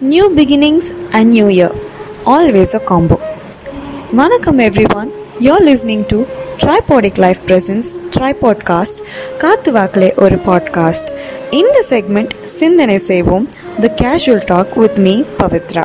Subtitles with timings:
[0.00, 1.72] New beginnings and new year
[2.24, 3.18] always a combo
[4.14, 6.24] வணக்கம் every one You're listening to
[6.62, 7.84] tripodic life Presents
[8.16, 9.00] tripodcast
[9.38, 11.10] காத்து வாக்கிலே ஒரு podcast
[11.50, 13.48] இந்த segment சிந்தனை செய்வோம்
[13.80, 15.84] the casual talk with me Pavithra.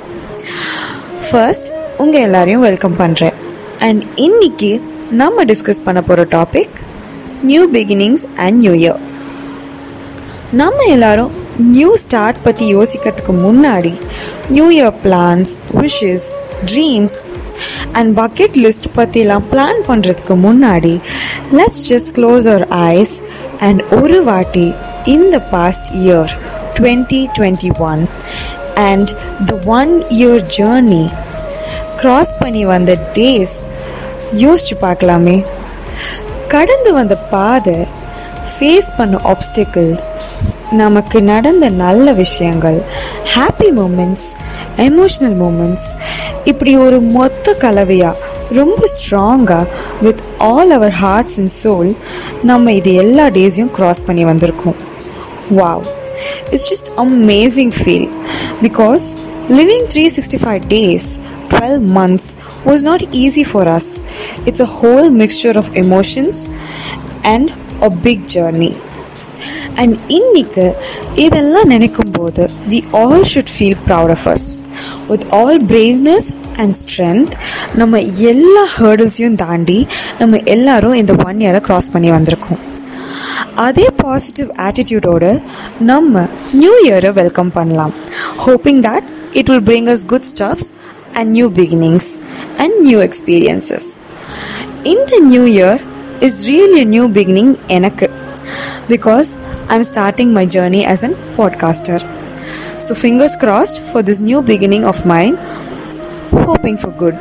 [1.32, 3.34] First உங்கள் எல்லாரையும் வெல்கம் பண்ணுறேன்
[3.80, 6.76] அண்ட் இன்னைக்கு நம்ம டிஸ்கஸ் பண்ண போகிற topic
[7.44, 9.00] new beginnings and new year
[10.52, 14.00] நம்ம எல்லாரும் நியூ ஸ்டார்ட் பற்றி யோசிக்கிறதுக்கு முன்னாடி
[14.50, 16.30] new year plans wishes
[16.66, 17.18] dreams
[17.92, 21.00] and bucket list பற்றிலாம் பிளான் பண்ணுறதுக்கு முன்னாடி
[21.52, 23.22] let's just close our eyes
[23.60, 24.74] and ஒரு வாட்டி
[25.06, 26.32] இந்த past year
[26.80, 28.08] twenty twenty one
[28.76, 29.10] and
[29.46, 31.10] the one year journey
[32.02, 33.56] cross பண்ணி வந்த டேஸ்
[34.34, 35.46] யோசிச்சு பார்க்கலாமே.
[36.48, 37.86] கடந்து வந்த பாதை
[38.60, 40.04] ஃபேஸ் பண்ண ஆப்ஸ்டிக்கிள்ஸ்
[40.82, 42.78] நமக்கு நடந்த நல்ல விஷயங்கள்
[43.34, 44.28] ஹாப்பி மூமெண்ட்ஸ்
[44.86, 45.88] எமோஷ்னல் மூமெண்ட்ஸ்
[46.46, 49.68] இப்படி ஒரு மொத்த கலவையாக ரொம்ப ஸ்ட்ராங்காக
[50.02, 51.92] with all our hearts and soul
[52.44, 54.80] நம்ம இது எல்லா டேஸையும் க்ராஸ் பண்ணி வந்திருக்கோம்
[55.60, 55.86] wow
[56.52, 58.10] it's just amazing feel
[58.62, 59.06] because
[59.60, 61.10] living three sixty five days
[61.54, 62.26] 12 months
[62.66, 64.02] was not easy for us.
[64.48, 66.50] It's a whole mixture of emotions
[67.26, 67.52] and
[67.82, 68.74] a big journey.
[69.76, 70.76] And இன்னைக்கு
[71.16, 74.48] இதெல்லாம் நினைக்கும் போது we all should feel proud of us
[75.08, 77.34] with all braveness and strength
[77.76, 79.88] நம்ம எல்லா ஹேர்டில்ஸையும் தாண்டி
[80.20, 82.62] நம்ம எல்லாரும் இந்த ஒன் இயரை க்ராஸ் பண்ணி வந்திருக்கோம்.
[83.56, 85.42] அதே பாசிட்டிவ் ஆட்டிடியூடோடு
[85.80, 87.94] நம்ம நியூ இயரை வெல்கம் பண்ணலாம்.
[88.46, 90.68] Hoping that it will bring us good stuffs
[91.14, 92.10] and new beginnings
[92.58, 93.88] and new experiences
[94.84, 95.82] இந்த new year
[96.20, 98.13] is really new beginning எனக்கு.
[98.88, 99.36] because
[99.70, 102.00] I'm starting my journey as a podcaster.
[102.80, 105.36] So, fingers crossed for this new beginning of mine,
[106.32, 107.16] hoping for good.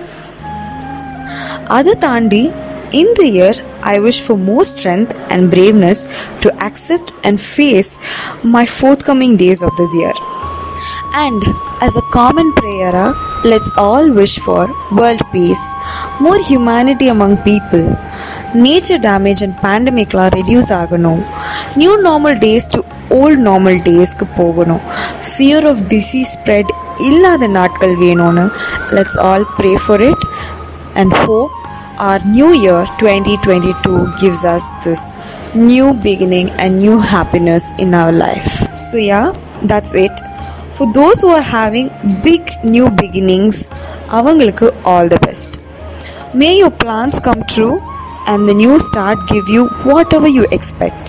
[1.68, 2.46] Other Tandi,
[2.92, 3.52] in the year,
[3.82, 6.06] I wish for more strength and braveness
[6.42, 7.98] to accept and face
[8.44, 10.12] my forthcoming days of this year.
[11.14, 11.42] And
[11.80, 13.12] as a common prayer,
[13.44, 15.74] let's all wish for world peace,
[16.20, 17.96] more humanity among people,
[18.63, 21.21] nature damage and பேண்டமிக்லாம் reduce ஆகணும்
[21.77, 22.81] new normal days to
[23.17, 24.83] old normal டேஸ்க்கு போகணும்
[25.29, 26.71] fear of disease spread
[27.07, 28.45] இல்லாத நாட்கள் வேணும்னு
[28.97, 30.23] let's all pray for it
[30.95, 31.53] and hope
[32.07, 35.05] our new year twenty twenty two gives us this
[35.67, 38.49] new beginning and new happiness in our life
[38.87, 39.21] so yeah
[39.71, 40.19] that's it
[40.75, 41.91] for those who are having
[42.25, 43.61] big new beginnings
[44.11, 45.55] அவங்களுக்கு all the best
[46.41, 47.69] may your plans come true
[48.27, 51.07] and the new start give you whatever you expect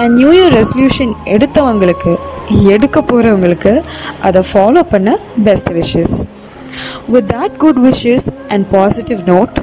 [0.00, 2.12] and new year resolution எடுத்தவங்களுக்கு
[2.74, 3.72] எடுக்க போகிறவங்களுக்கு
[4.22, 5.10] அதை follow பண்ண
[5.44, 6.14] best wishes
[7.08, 9.58] with that good wishes and positive note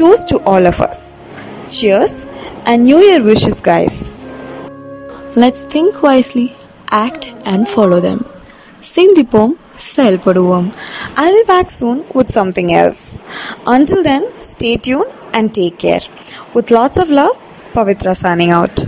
[0.00, 1.02] doses to all of us
[1.78, 2.16] cheers
[2.64, 4.00] and new year wishes guys
[5.42, 6.46] let's think wisely
[7.02, 8.22] act and follow them
[8.94, 9.54] சிந்திப்போம்
[9.90, 10.68] செயல்படுவோம்
[11.18, 13.04] I will back soon with something else
[13.74, 15.99] until then stay tune and take care.
[16.55, 17.35] With lots of love,
[17.73, 18.85] Pavitra signing out.